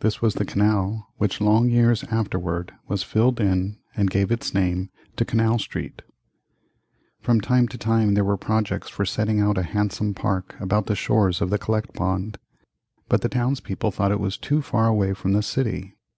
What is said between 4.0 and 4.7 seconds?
gave its